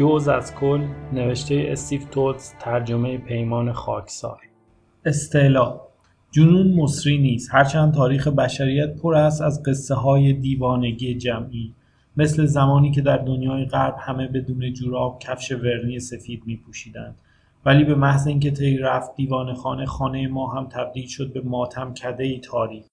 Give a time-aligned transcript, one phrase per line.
[0.00, 4.40] جوز از کل نوشته استیو توتس ترجمه پیمان خاکسار.
[5.04, 5.80] استعلا.
[6.30, 7.54] جنون مصری نیست.
[7.54, 11.74] هرچند تاریخ بشریت پر است از قصه های دیوانگی جمعی.
[12.16, 17.14] مثل زمانی که در دنیای غرب همه بدون جوراب کفش ورنی سفید می پوشیدند
[17.66, 21.94] ولی به محض اینکه طی رفت دیوان خانه خانه ما هم تبدیل شد به ماتم
[21.94, 22.84] کده ای تاریک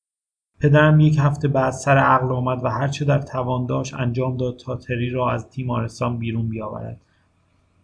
[0.61, 4.75] پدرم یک هفته بعد سر عقل آمد و هرچه در توان داشت انجام داد تا
[4.75, 7.01] تری را از تیمارستان بیرون بیاورد.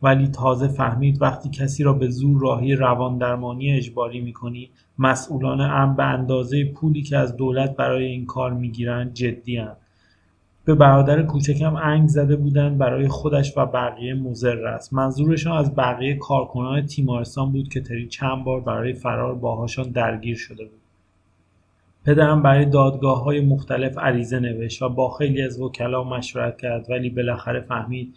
[0.02, 2.76] ولی تازه فهمید وقتی کسی را به زور راهی
[3.20, 9.14] درمانی اجباری می‌کنی مسئولان امر به اندازه پولی که از دولت برای این کار می‌گیرند
[9.14, 9.62] جدی
[10.66, 14.94] به برادر کوچکم انگ زده بودند برای خودش و بقیه مضر است.
[14.94, 20.66] منظورشان از بقیه کارکنان تیمارستان بود که تری چند بار برای فرار باهاشان درگیر شده
[20.66, 20.83] بود.
[22.06, 27.09] پدرم برای دادگاه های مختلف عریضه نوشت و با خیلی از وکلا مشورت کرد ولی
[27.09, 28.16] بالاخره فهمید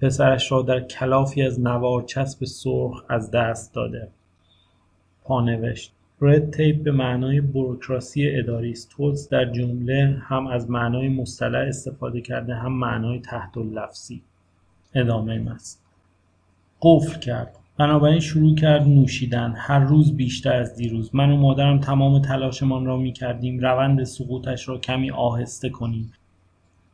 [0.00, 4.08] پسرش را در کلافی از نوار چسب سرخ از دست داده.
[5.24, 8.90] پانوشت رد تیپ به معنای بروکراسی اداری است.
[8.90, 14.22] توز در جمله هم از معنای مصطلح استفاده کرده هم معنای تحت لفظی.
[14.94, 15.84] ادامه مست.
[16.82, 17.56] قفل کرد.
[17.78, 21.14] بنابراین شروع کرد نوشیدن هر روز بیشتر از دیروز.
[21.14, 26.12] من و مادرم تمام تلاشمان را می کردیم روند سقوطش را کمی آهسته کنیم.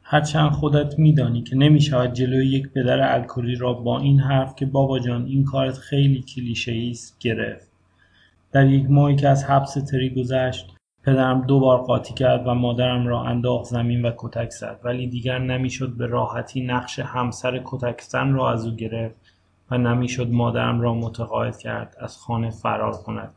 [0.02, 4.66] هرچند خودت میدانی که نمی شود جلوی یک پدر الکلی را با این حرف که
[4.66, 7.72] بابا جان این کارت خیلی کلیشه است گرفت.
[8.52, 10.66] در یک ماهی که از حبس تری گذشت
[11.04, 15.38] پدرم دو بار قاطی کرد و مادرم را انداخت زمین و کتک زد ولی دیگر
[15.38, 19.21] نمی‌شد به راحتی نقش همسر کتکزن را از او گرفت.
[19.72, 23.30] و نمی‌شد مادرم را متقاعد کرد از خانه فرار کند.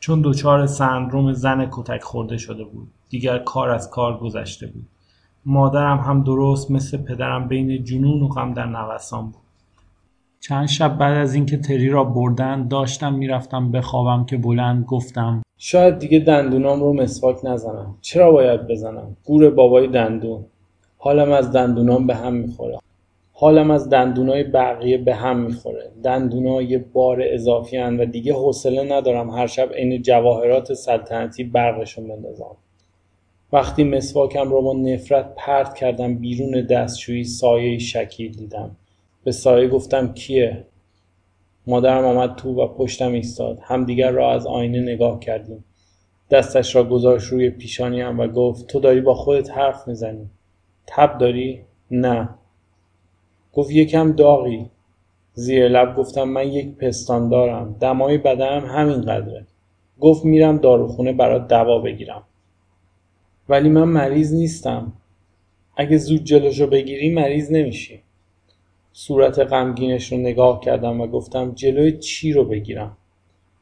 [0.00, 4.86] چون دچار سندروم زن کتک خورده شده بود دیگر کار از کار گذشته بود.
[5.46, 9.42] مادرم هم درست مثل پدرم بین جنون و غم در نوسان بود.
[10.40, 15.98] چند شب بعد از اینکه تری را بردن داشتم می‌رفتم بخوابم که بلند گفتم شاید
[15.98, 17.96] دیگه دندونام رو مسواک نزنم.
[18.00, 20.44] چرا باید بزنم؟ گور بابای دندون.
[20.98, 22.78] حالم از دندونام به هم می‌خوره.
[23.36, 25.90] حالم از دندونای بقیه به هم می‌خوره.
[26.04, 32.08] دندونا یه بار اضافی هن و دیگه حوصله ندارم هر شب عین جواهرات سلطنتی برقشون
[32.08, 32.56] بندازم.
[33.52, 38.76] وقتی مسواکم رو با نفرت پرت کردم بیرون دستشویی سایه شکیل دیدم.
[39.24, 40.64] به سایه گفتم کیه؟
[41.66, 43.58] مادرم آمد تو و پشتم ایستاد.
[43.62, 45.64] همدیگر را از آینه نگاه کردیم.
[46.30, 50.30] دستش را گذاشت روی پیشانیم و گفت تو داری با خودت حرف می‌زنی.
[50.86, 52.28] تب داری؟ نه.
[53.54, 54.70] گفت یکم داغی.
[55.34, 57.76] زیر لب گفتم من یک پستان دارم.
[57.80, 59.46] دمای بدنم همین قدره
[60.00, 62.22] گفت میرم داروخونه برات دوا بگیرم.
[63.48, 64.92] ولی من مریض نیستم.
[65.76, 68.00] اگه زود جلوشو بگیری مریض نمیشی.
[68.92, 72.96] صورت غمگینش رو نگاه کردم و گفتم جلوی چی رو بگیرم؟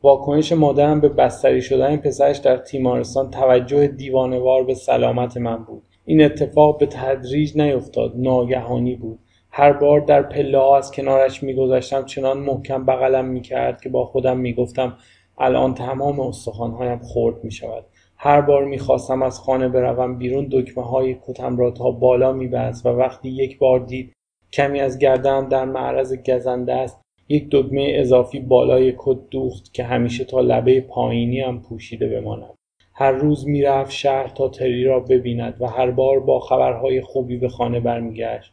[0.03, 5.83] واکنش مادرم به بستری شدن پسرش در تیمارستان توجه دیوانوار به سلامت من بود.
[6.05, 8.13] این اتفاق به تدریج نیفتاد.
[8.17, 9.19] ناگهانی بود.
[9.55, 14.39] هر بار در پله ها از کنارش میگذشتم چنان محکم بغلم می‌کرد که با خودم
[14.39, 14.97] می‌گفتم
[15.39, 17.85] الان تمام استخوانهایم خرد می‌شود.
[18.17, 22.89] هر بار می‌خواستم از خانه بروم بیرون دکمه های کتم را تا بالا میبست و
[22.89, 24.13] وقتی یک بار دید
[24.53, 30.25] کمی از گردم در معرض گزنده است یک دکمه اضافی بالای کت دوخت که همیشه
[30.25, 32.55] تا لبه پایینی هم پوشیده بماند.
[32.95, 37.49] هر روز می‌رفت شهر تا تری را ببیند و هر بار با خبرهای خوبی به
[37.49, 38.53] خانه برمیگشت.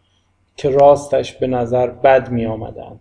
[0.60, 3.00] که راستش به نظر بد می آمدن.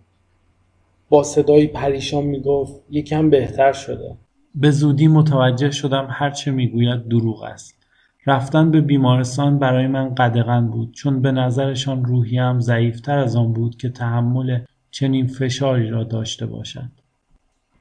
[1.08, 4.16] با صدایی پریشان می گفت یکم بهتر شده.
[4.54, 7.74] به زودی متوجه شدم هرچه می‌گوید دروغ است.
[8.26, 13.76] رفتن به بیمارستان برای من قدغن بود چون به نظرشان روحیم ضعیفتر از آن بود
[13.76, 14.60] که تحمل
[14.90, 16.90] چنین فشاری را داشته باشد.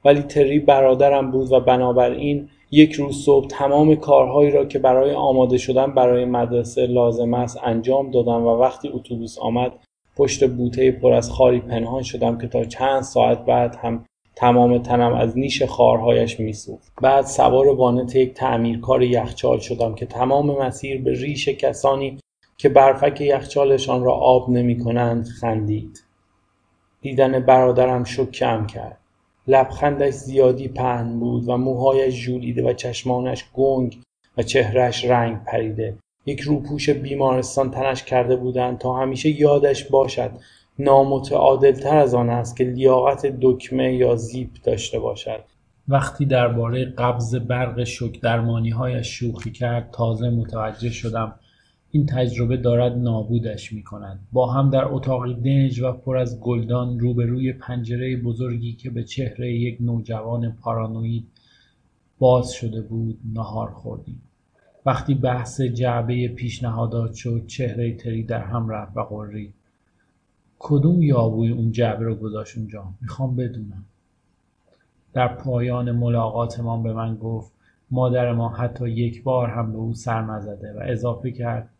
[0.04, 5.58] ولی تری برادرم بود و بنابراین یک روز صبح تمام کارهایی را که برای آماده
[5.58, 9.72] شدن برای مدرسه لازم است انجام دادم و وقتی اتوبوس آمد
[10.16, 14.04] پشت بوته پر از خاری پنهان شدم که تا چند ساعت بعد هم
[14.36, 16.92] تمام تنم از نیش خارهایش میسوخت.
[17.02, 22.18] بعد سوار وانت یک تعمیرکار یخچال شدم که تمام مسیر به ریش کسانی
[22.56, 26.04] که برفک یخچالشان را آب نمی کنند خندید.
[27.00, 28.98] دیدن برادرم شکم کرد.
[29.48, 33.98] لبخندش زیادی پهن بود و موهایش ژولیده و چشمانش گنگ
[34.38, 35.96] و چهرهش رنگ پریده.
[36.26, 40.30] یک روپوش بیمارستان تنش کرده بودند تا همیشه یادش باشد.
[40.78, 45.44] نامتعادلتر از آن است که لیاقت دکمه یا زیپ داشته باشد.
[45.88, 51.34] وقتی درباره قبض برق شک درمانی هایش شوخی کرد تازه متوجه شدم
[51.90, 54.20] این تجربه دارد نابودش می کند.
[54.32, 59.52] با هم در اتاقی دنج و پر از گلدان روبروی پنجره بزرگی که به چهره
[59.52, 61.26] یک نوجوان پارانوید
[62.18, 64.22] باز شده بود نهار خوردیم.
[64.86, 69.54] وقتی بحث جعبه پیشنهادات شد چهره تری در هم رفت و قرید.
[70.58, 73.84] کدوم یابوی اون جعبه رو گذاشت اونجا؟ می‌خوام بدونم.
[75.12, 77.52] در پایان ملاقاتمان به من گفت
[77.90, 81.70] مادر ما حتی یک بار هم به او سر نزده و اضافه کرد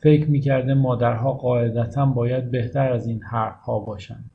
[0.00, 4.30] فکر می‌کرده مادرها قاعدتا باید بهتر از این حرفها باشند.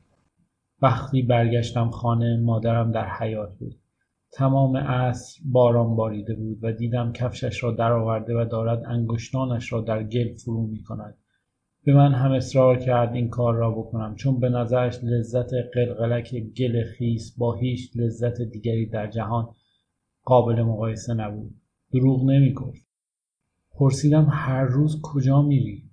[0.82, 3.74] وقتی برگشتم خانه مادرم در حیات بود.
[4.32, 10.02] تمام عصر باران باریده بود و دیدم کفشش را درآورده و دارد انگشتانش را در
[10.02, 11.18] گل فرو می کند.
[11.84, 16.84] به من هم اصرار کرد این کار را بکنم چون به نظرش لذت قلقلک گل
[16.84, 19.48] خیس با هیچ لذت دیگری در جهان
[20.24, 21.54] قابل مقایسه نبود.
[21.92, 22.93] دروغ نمی گفت.
[23.76, 25.90] پرسیدم هر روز کجا میری؟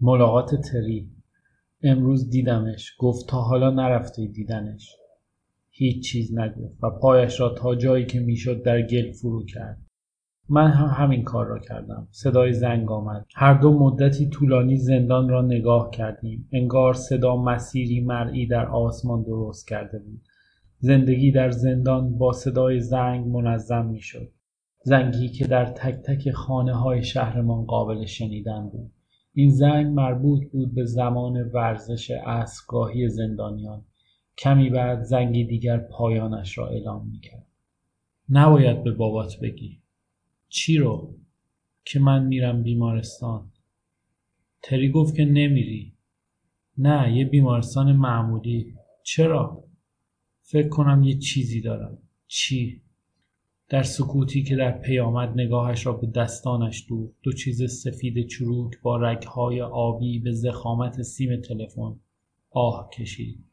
[0.00, 1.10] ملاقات تری.
[1.82, 2.96] امروز دیدمش.
[2.98, 4.96] گفت تا حالا نرفته دیدنش.
[5.70, 9.78] هیچ چیز نگفت و پایش را تا جایی که می‌شد در گل فرو کرد.
[10.48, 12.08] من هم همین کار را کردم.
[12.10, 13.26] صدای زنگ آمد.
[13.34, 16.48] هر دو مدتی طولانی زندان را نگاه کردیم.
[16.52, 20.20] انگار صدا مسیری مرئی در آسمان درست کرده بود.
[20.78, 24.32] زندگی در زندان با صدای زنگ منظم می‌شد.
[24.86, 28.92] زنگی که در تک تک خانه های شهرمان قابل شنیدن بود.
[29.32, 33.84] این زنگ مربوط بود به زمان ورزش اسبگاهی زندانیان.
[34.38, 37.46] کمی بعد زنگی دیگر پایانش را اعلام می‌کرد.
[38.28, 39.80] نباید به بابات بگی.
[40.48, 41.14] چی رو؟
[41.84, 43.52] که من میرم بیمارستان.
[44.62, 45.92] تری گفت که نمیری.
[46.78, 48.74] نه یه بیمارستان معمولی.
[49.02, 49.64] چرا؟
[50.42, 51.98] فکر کنم یه چیزی دارم.
[52.26, 52.85] چی؟
[53.68, 57.14] در سکوتی که در پی آمد نگاهش را به دستانش دوخت.
[57.22, 62.00] دو چیز سفید چروک با رگهای آبی به زخامت سیم تلفن
[62.50, 63.44] آه کشید.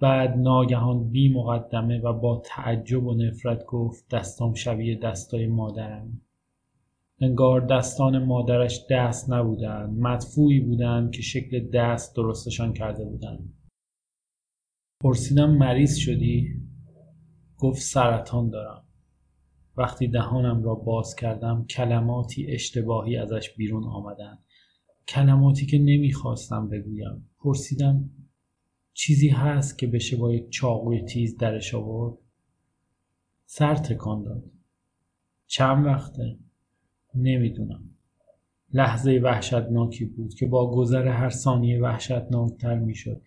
[0.00, 6.20] بعد ناگهان بی مقدمه و با تعجب و نفرت گفت دستام شبیه دستای مادرم.
[7.20, 9.98] انگار دستان مادرش دست نبودند.
[9.98, 13.52] مدفوعی بودند که شکل دست درستشان کرده بودند.
[15.02, 16.54] پرسیدم مریض شدی؟
[17.58, 18.85] گفت سرطان دارم.
[19.76, 24.38] وقتی دهانم را باز کردم کلماتی اشتباهی ازش بیرون آمدند.
[25.08, 27.30] کلماتی که نمی‌خواستم بگویم.
[27.38, 28.10] پرسیدم
[28.92, 32.18] چیزی هست که بشه با یک چاقوی تیز درش آورد؟
[33.46, 34.44] سر تکان داد.
[35.46, 36.38] چند وقته؟
[37.14, 37.90] نمی‌دونم.
[38.72, 43.22] لحظه وحشتناکی بود که با گذر هر ثانیه وحشتناکتر می‌شد.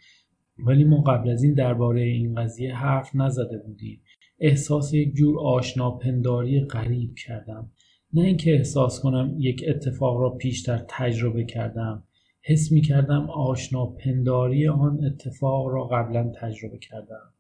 [0.58, 4.02] ولی ما قبل از این درباره این قضیه حرف نزده بودیم.
[4.40, 7.72] احساس یک جور آشناپنداری غریب کردم.
[8.14, 12.04] نه اینکه احساس کنم یک اتفاق را پیشتر تجربه کردم.
[12.42, 17.34] حس می کردم آشناپنداری آن اتفاق را قبلا تجربه کردم.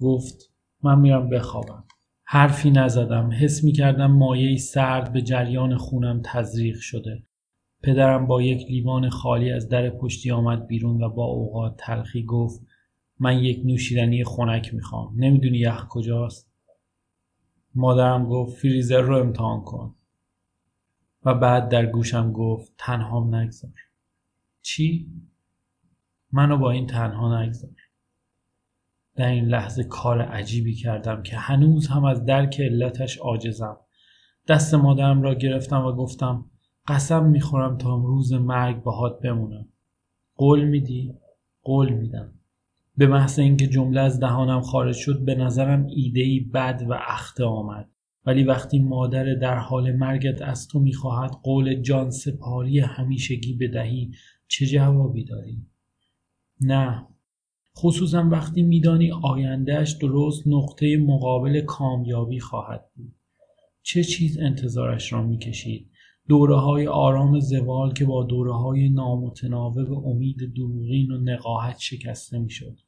[0.00, 0.52] گفت
[0.82, 1.84] من میرم بخوابم.
[2.24, 3.30] حرفی نزدم.
[3.30, 7.22] حس می کردم مایه سرد به جریان خونم تزریق شده.
[7.82, 12.60] پدرم با یک لیوان خالی از در پشتی آمد بیرون و با اوقات تلخی گفت
[13.20, 15.14] من یک نوشیدنی خنک می‌خوام.
[15.16, 16.50] نمی‌دونی یخ کجاست.
[17.74, 19.94] مادرم گفت فریزر رو امتحان کن.
[21.24, 23.72] و بعد در گوشم گفت تنهام نگذار.
[24.62, 25.12] چی؟
[26.32, 27.70] منو با این تنها نگذار.
[29.16, 33.76] در این لحظه کار عجیبی کردم که هنوز هم از درک علتش عاجزم.
[34.48, 36.50] دست مادرم را گرفتم و گفتم
[36.88, 39.68] قسم می‌خورم تا روز مرگ باهات بمونم.
[40.36, 41.14] قول میدی؟
[41.62, 42.33] قول میدم.
[42.96, 47.90] به محض اینکه جمله از دهانم خارج شد به نظرم ایدهای بد و اخته آمد.
[48.26, 54.10] ولی وقتی مادر در حال مرگت از تو می‌خواهد قول جان سپاری همیشگی بدهی
[54.48, 55.66] چه جوابی داری؟
[56.60, 57.06] نه.
[57.76, 63.12] خصوصا وقتی میدانی آیندهش درست نقطه مقابل کامیابی خواهد بود.
[63.82, 65.90] چه چیز انتظارش را می‌کشید؟
[66.28, 72.78] دوره های آرام زوال که با دوره های نامتناوب امید دروغین و نقاهت شکسته می‌شد.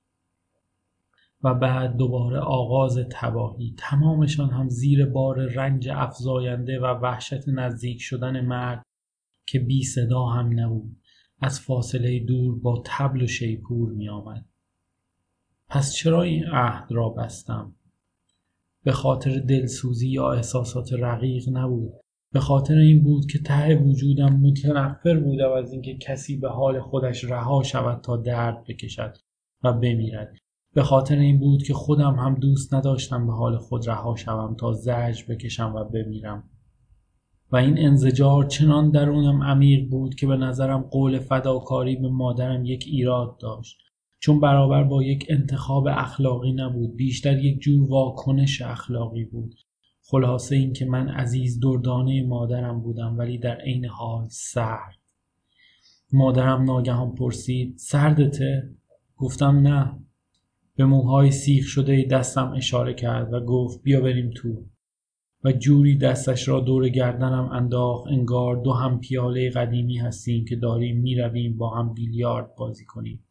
[1.47, 8.41] و بعد دوباره آغاز تباهی تمامشان هم زیر بار رنج افزاینده و وحشت نزدیک شدن
[8.41, 8.83] مرگ
[9.47, 10.97] که بی صدا هم نبود
[11.41, 14.45] از فاصله دور با تبل و شیپور می آمد.
[15.69, 17.75] پس چرا این عهد را بستم؟
[18.85, 21.93] به خاطر دلسوزی یا احساسات رقیق نبود
[22.33, 27.25] به خاطر این بود که ته وجودم متنفر بودم از اینکه کسی به حال خودش
[27.25, 29.17] رها شود تا درد بکشد
[29.65, 30.46] و بمیرد
[30.77, 34.73] به خاطر این بود که خودم هم دوست نداشتم به حال خود رها شوم تا
[34.73, 36.51] زجر بکشم و بمیرم.
[37.53, 42.85] و این انزجار چنان درونم عمیق بود که به نظرم قول فداکاری به مادرم یک
[42.87, 43.79] ایراد داشت.
[44.19, 49.55] چون برابر با یک انتخاب اخلاقی نبود بیشتر یک جور واکنش اخلاقی بود.
[50.03, 54.97] خلاصه این که من عزیز دردانه مادرم بودم ولی در عین حال سرد.
[56.13, 58.71] مادرم ناگهان پرسید سردته؟
[59.17, 60.06] گفتم نه.
[60.77, 64.65] به موهای سیخ شده دستم اشاره کرد و گفت بیا بریم تو.
[65.45, 68.07] و جوری دستش را دور گردنم انداخت.
[68.07, 73.25] انگار دو هم پیاله قدیمی هستیم که داریم می‌رویم با هم بیلیارد بازی کنیم.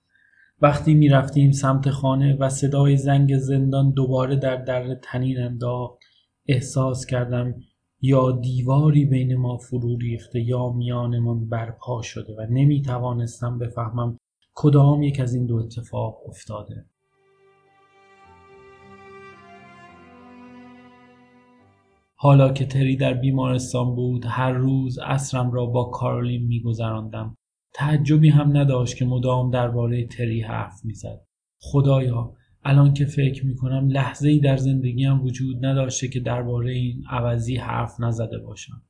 [0.62, 6.00] وقتی می‌رفتیم سمت خانه و صدای زنگ زندان دوباره در در تنین انداخت
[6.48, 7.56] احساس کردم
[8.02, 14.18] یا دیواری بین ما فرو ریخته یا میانمان برپا شده و نمی توانستم بفهمم
[14.56, 16.86] کدام یک از این دو اتفاق افتاده.
[22.18, 27.38] حالا که تری در بیمارستان بود هر روز اصرم را با کارولین میگذراندم.
[27.74, 31.22] تعجبی هم نداشت که مدام درباره تری حرف می‌زد.
[31.60, 37.56] خدایا الان که فکر می‌کنم لحظه ای در زندگیم وجود نداشته که درباره این عوضی
[37.56, 38.82] حرف نزده باشم.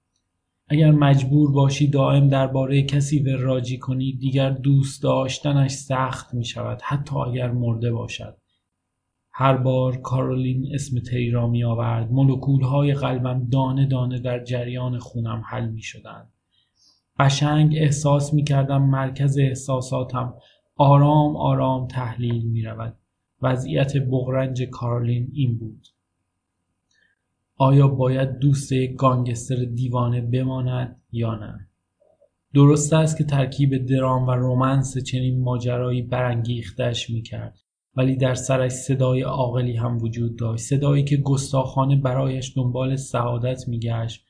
[0.68, 7.16] اگر مجبور باشی دائم درباره کسی وراجی کنی دیگر دوست داشتنش سخت می شود حتی
[7.16, 8.38] اگر مرده باشد.
[9.38, 15.00] هر بار کارولین اسم تری را می آورد مولکول های قلبم دانه دانه در جریان
[15.00, 16.32] خونم حل می شدند
[17.20, 20.34] قشنگ احساس می کردم مرکز احساساتم
[20.76, 22.98] آرام آرام تحلیل می رود
[23.42, 25.88] وضعیت بغرنج کارلین این بود.
[27.58, 31.68] آیا باید دوست یک گانگستر دیوانه بماند یا نه؟
[32.54, 37.65] درست است که ترکیب درام و رومنس چنین ماجرایی برانگیختش می‌کرد.
[37.98, 40.64] ولی در سرش صدای عاقلی هم وجود داشت.
[40.64, 44.26] صدایی که گستاخانه برایش دنبال سعادت میگشت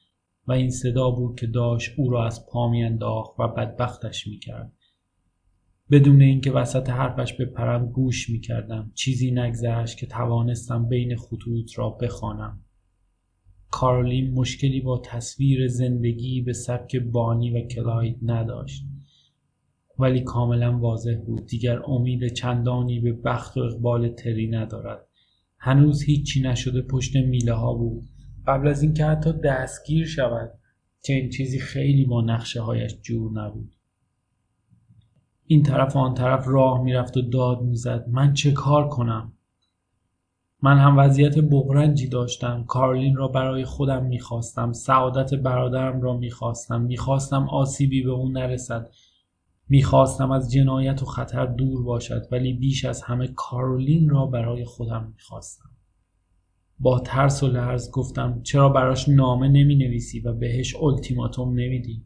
[0.48, 4.72] و این صدا بود که داشت او را از پا میانداخت و بدبختش می‌کرد.
[5.92, 12.60] بدون اینکه وسط حرفش بپرم گوش می‌کردم چیزی نگذشت که توانستم بین خطوط را بخوانم.
[13.72, 18.84] کارلین مشکلی با تصویر زندگی به سبک بانی و کلاید نداشت.
[20.00, 25.08] ولی کاملا واضح بود دیگر امید چندانی به بخت و اقبال تری ندارد.
[25.58, 28.04] هنوز هیچی نشده پشت میله ها بود.
[28.48, 30.52] قبل از اینکه حتی دستگیر شود
[31.02, 33.75] چنین چیزی خیلی با نقشه هایش جور نبود.
[35.48, 39.32] این طرف و آن طرف راه می‌رفت و داد می‌زد من چه کار کنم؟
[40.62, 42.64] من هم وضعیت بغرنجی داشتم.
[42.64, 44.74] کارلین را برای خودم می‌خواستم.
[44.74, 46.82] سعادت برادرم را می‌خواستم.
[46.82, 48.90] می‌خواستم آسیبی به اون نرسد.
[49.70, 55.12] می‌خواستم از جنایت و خطر دور باشد ولی بیش از همه کارولین را برای خودم
[55.16, 55.70] می‌خواستم
[56.80, 62.06] با ترس و لرز گفتم چرا براش نامه نمی نویسی و بهش التیماتوم نمیدی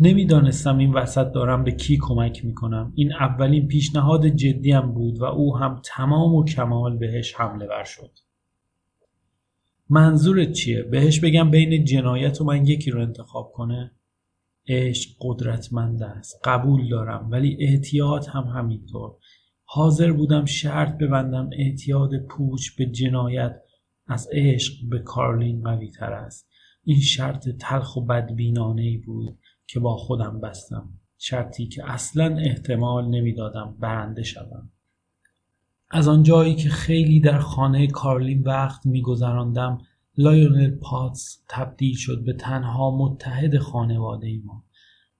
[0.00, 5.56] نمی‌دانستم این وسط دارم به کی کمک می‌کنم این اولین پیشنهاد جدیم بود و او
[5.56, 8.10] هم تمام و کمال بهش حمله ور شد
[9.90, 13.92] منظورت چیه؟ بهش بگم بین جنایت و من یکی رو انتخاب کنه؟
[14.68, 16.40] عشق قدرتمند است.
[16.44, 19.12] قبول دارم ولی احتیاط هم همینطور.
[19.64, 23.60] حاضر بودم شرط ببندم اعتیاد پوچ به جنایت
[24.06, 26.48] از عشق به کارلین قوی تر است.
[26.84, 30.88] این شرط تلخ و بدبینانه بود که با خودم بستم.
[31.18, 34.70] شرطی که اصلا احتمال نمی‌دادم برنده شوم.
[35.90, 39.78] از آنجایی که خیلی در خانه کارلین وقت میگذراندم
[40.16, 44.64] لایونل پاتس تبدیل شد به تنها متحد خانواده ما.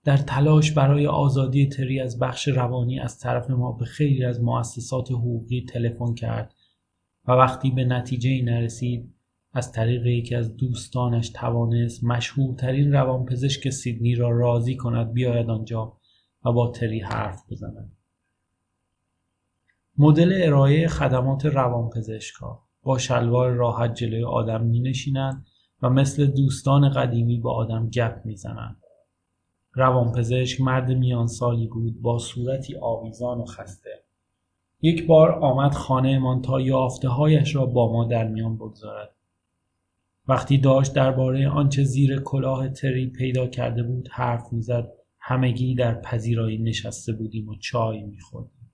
[0.03, 5.11] در تلاش برای آزادی تری از بخش روانی از طرف ما به خیلی از مؤسسات
[5.11, 6.53] حقوقی تلفن کرد
[7.27, 9.13] و وقتی به نتیجه ای نرسید
[9.53, 15.97] از طریق یکی از دوستانش توانست مشهورترین روانپزشک سیدنی را راضی کند بیاید آنجا
[16.45, 17.91] و با تری حرف بزند.
[19.97, 25.45] مدل ارائه خدمات روانپزشکها با شلوار راحت جلوی آدم می نشینند
[25.81, 28.81] و مثل دوستان قدیمی با آدم گپ می زنند.
[29.73, 33.89] روانپزشک مرد میان سالی بود با صورتی آویزان و خسته.
[34.81, 39.15] یک بار آمد خانهمان تا یافته هایش را با ما در میان بگذارد.
[40.27, 46.57] وقتی داشت درباره آنچه زیر کلاه تری پیدا کرده بود حرف می‌زد همگی در پذیرایی
[46.57, 48.64] نشسته بودیم و چای میخوردیم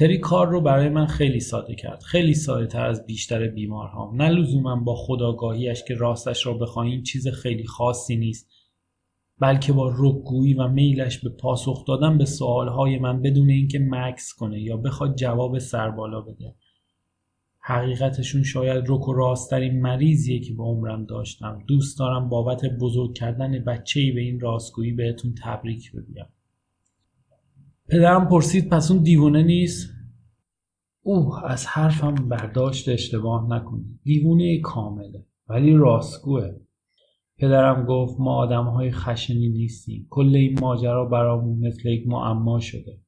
[0.00, 2.02] تری کار رو برای من خیلی ساده کرد.
[2.02, 7.28] خیلی ساده تر از بیشتر بیمارهام نه لزوما با خداگاهیش که راستش را بخواهیم چیز
[7.28, 8.50] خیلی خاصی نیست
[9.38, 14.60] بلکه با رکگویی و میلش به پاسخ دادن به سوالهای من بدون اینکه مکس کنه
[14.60, 16.54] یا بخواد جواب سربالا بده.
[17.60, 21.64] حقیقتشون شاید رک و راستترین مریضیه که به عمرم داشتم.
[21.68, 26.26] دوست دارم بابت بزرگ کردن بچه ای به این راستگویی بهتون تبریک بگم
[27.90, 29.90] پدرم پرسید پس اون دیوونه نیست؟
[31.02, 36.50] اوه از حرفم برداشت اشتباه نکنید دیوونه کامله ولی راستگوه.
[37.38, 40.06] پدرم گفت ما آدم های خشنی نیستیم.
[40.10, 43.00] کل این ماجرا برامون مثل یک معما شده.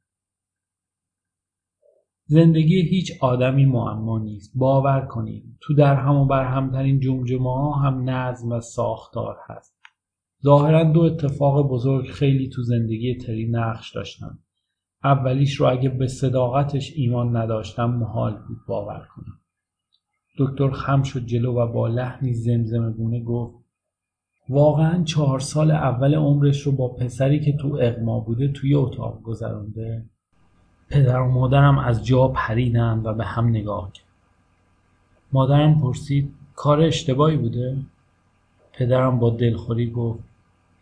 [2.25, 4.53] زندگی هیچ آدمی معما نیست.
[4.55, 9.77] باور کنید تو در هم و بر همترین جمجمه ها هم نظم و ساختار هست.
[10.45, 14.39] ظاهرا دو اتفاق بزرگ خیلی تو زندگی تری نقش داشتن.
[15.05, 19.39] اولیش رو اگه به صداقتش ایمان نداشتم محال بود باور کنم.
[20.39, 23.55] دکتر خم شد جلو و با لحنی زمزمه گونه گفت
[24.49, 30.05] واقعا چهار سال اول عمرش رو با پسری که تو اقما بوده توی اتاق گذرانده.
[30.89, 34.07] پدر و مادرم از جا پریدن و به هم نگاه کرد.
[35.33, 37.77] مادرم پرسید کار اشتباهی بوده؟
[38.73, 40.32] پدرم با دلخوری گفت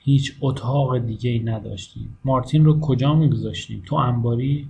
[0.04, 2.19] هیچ اتاق دیگه ای نداشتیم.
[2.25, 4.69] مارتین رو کجا میگذاشتیم؟ تو انباری؟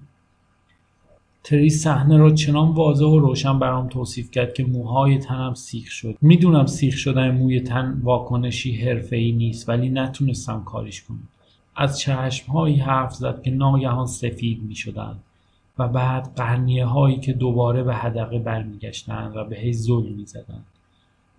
[1.44, 6.16] تری صحنه را چنان واضح و روشن برام توصیف کرد که موهای تنم سیخ شد.
[6.20, 11.28] می‌دونم سیخ شدن موی تن واکنشی ای نیست ولی نتونستم کاریش کنم.
[11.76, 15.16] از چشمهایی حرف زد که ناگهان سفید می شدن
[15.78, 20.64] و بعد قرنیه هایی که دوباره به حدقه برمیگشتند و به زل می زدن.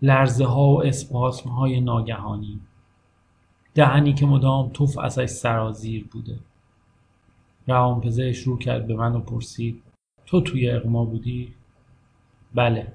[0.02, 2.60] لرزه ها و اسپاسم های ناگهانی.
[3.76, 6.40] دهنی که مدام توف ازش سرازیر بوده.
[7.68, 9.82] روانپزشک رو کرد به من و پرسید
[10.26, 11.54] تو توی اقما بودی؟
[12.56, 12.88] بله.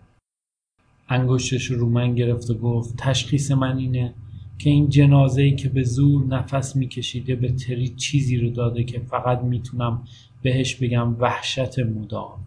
[1.09, 4.15] انگشتش رو من گرفت و گفت تشخیص من اینه
[4.59, 8.99] که این جنازه ای که به زور نفس میکشیده به تری چیزی رو داده که
[8.99, 10.03] فقط می‌تونم
[10.43, 12.39] بهش بگم وحشت مدام.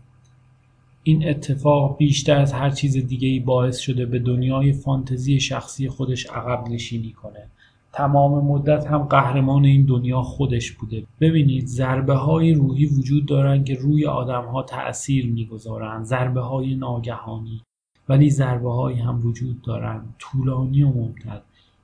[1.03, 6.25] این اتفاق بیشتر از هر چیز دیگه ای باعث شده به دنیای فانتزی شخصی خودش
[6.25, 7.47] عقب نشینی کنه.
[7.93, 11.04] تمام مدت هم قهرمان این دنیا خودش بوده.
[11.19, 17.62] ببینید ضربه های روحی وجود دارن که روی آدم ها تأثیر می‌گذارن ضربه های ناگهانی.
[18.10, 21.41] ولی ضربه هایی هم وجود دارن طولانی و ممتد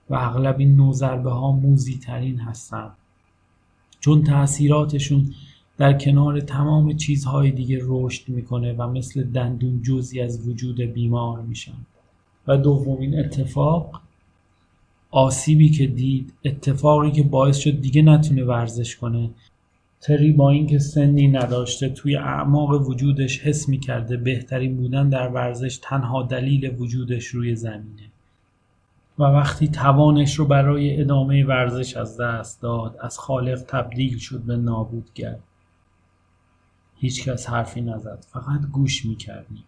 [0.10, 2.90] و اغلب این نوع ضربه ها موزی ترین هستن.
[4.00, 5.34] چون تأثیراتشون
[5.78, 11.78] در کنار تمام چیزهای دیگه رشد می‌کنه و مثل دندون جزی از وجود بیمار میشن.
[12.48, 14.02] و دومین اتفاق
[15.16, 19.30] آسیبی که دید اتفاقی که باعث شد دیگه نتونه ورزش کنه.
[20.02, 26.24] تری با اینکه سنی نداشته توی اعماق وجودش حس می‌کرده بهترین بودن در ورزش تنها
[26.24, 28.12] دلیل وجودش روی زمینه.
[29.20, 34.58] و وقتی توانش رو برای ادامه ورزش از دست داد از خالق تبدیل شد به
[34.58, 35.38] نابودگر.
[36.98, 39.64] هیچکس حرفی نزد فقط گوش می‌کردیم.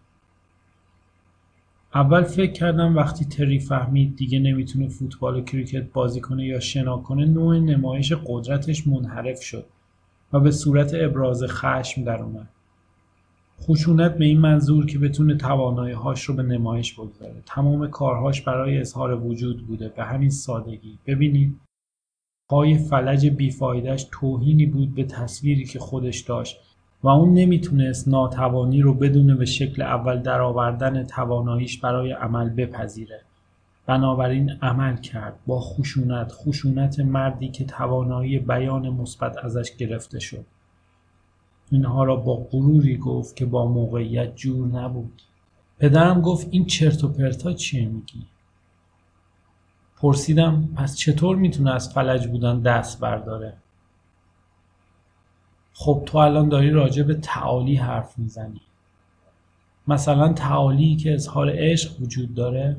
[1.94, 6.98] اول فکر کردم وقتی تری فهمید دیگه نمی‌تونه فوتبال و کریکت بازی کنه یا شنا
[6.98, 9.66] کنه نوع نمایش قدرتش منحرف شد
[10.32, 12.48] و به صورت ابراز خشم در اومد.
[13.60, 17.42] خشونت به این منظور که بتونه توانایی هاش رو به نمایش بگذاره.
[17.46, 19.88] تمام کارهاش برای اظهار وجود بوده.
[19.88, 20.98] به همین سادگی.
[21.06, 21.60] ببینید
[22.50, 26.56] پای فلج بیفایدهش توهینی بود به تصویری که خودش داشت.
[27.02, 33.20] و اون نمی‌تونست ناتوانی رو بدون به شکل اول درآوردن تواناییش برای عمل بپذیره.
[33.86, 40.44] بنابراین عمل کرد با خشونت خشونت مردی که توانایی بیان مثبت ازش گرفته شد.
[41.70, 45.22] اینها را با غروری گفت که با موقعیت جور نبود.
[45.78, 48.26] پدرم گفت این چرت و پرتا چیه میگی؟
[49.96, 53.54] پرسیدم پس چطور می‌تونه از فلج بودن دست برداره؟
[55.80, 58.60] خب تو الان داری راجع به تعالی حرف می‌زنی.
[59.88, 62.76] مثلا تعالی که اظهار عشق وجود داره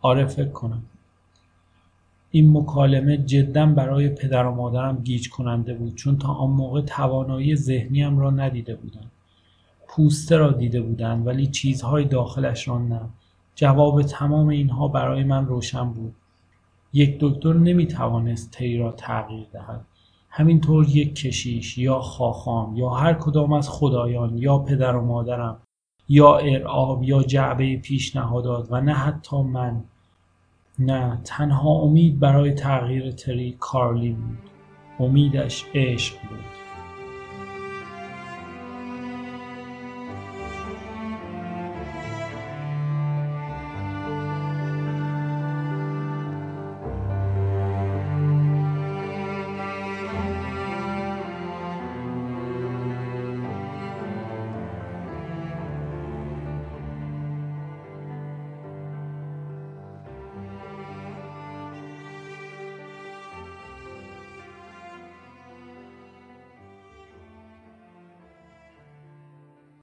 [0.00, 0.82] آره فکر کنم.
[2.30, 7.56] این مکالمه جدا برای پدر و مادرم گیج کننده بود چون تا آن موقع توانایی
[7.56, 9.10] ذهنیم را ندیده بودند
[9.88, 13.00] پوسته را دیده بودند ولی چیزهای داخلش را نه.
[13.54, 16.14] جواب تمام اینها برای من روشن بود.
[16.92, 19.84] یک دکتر نمی‌توانست تی را تغییر دهد.
[20.36, 25.62] همینطور یک کشیش یا خاخام یا هر کدام از خدایان یا پدر و مادرم
[26.08, 29.84] یا ارعاب یا جعبه پیشنهادات و نه حتی من
[30.78, 34.38] نه تنها امید برای تغییر تری کارلی بود.
[35.00, 36.63] امیدش عشق بود.